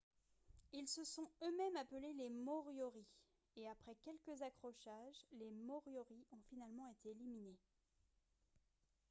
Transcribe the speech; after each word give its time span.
ils 0.73 0.87
se 0.87 1.03
sont 1.03 1.29
eux-mêmes 1.43 1.75
appelés 1.77 2.13
les 2.13 2.31
moriori 2.31 3.05
et 3.55 3.69
après 3.69 3.95
quelques 4.03 4.41
accrochages 4.41 5.27
les 5.33 5.51
moriori 5.51 6.25
ont 6.31 6.41
finalement 6.49 6.87
été 6.87 7.11
éliminés 7.11 7.59